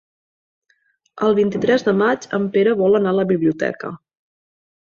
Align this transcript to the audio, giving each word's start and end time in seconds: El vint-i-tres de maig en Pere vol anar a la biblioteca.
El 1.27 1.37
vint-i-tres 1.41 1.85
de 1.89 1.95
maig 1.99 2.27
en 2.39 2.49
Pere 2.57 2.75
vol 2.83 3.01
anar 3.01 3.15
a 3.15 3.19
la 3.21 3.27
biblioteca. 3.33 3.93